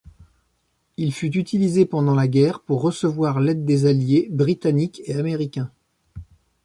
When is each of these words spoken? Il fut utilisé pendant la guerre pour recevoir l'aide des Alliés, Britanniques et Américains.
Il 0.97 1.13
fut 1.13 1.37
utilisé 1.37 1.85
pendant 1.85 2.15
la 2.15 2.27
guerre 2.27 2.61
pour 2.61 2.81
recevoir 2.81 3.39
l'aide 3.39 3.65
des 3.65 3.85
Alliés, 3.85 4.29
Britanniques 4.31 5.03
et 5.05 5.13
Américains. 5.13 5.71